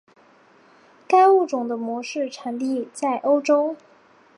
[1.07, 3.75] 该物种的模式产地在欧洲。